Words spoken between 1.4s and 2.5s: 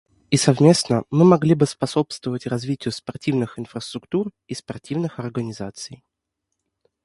бы способствовать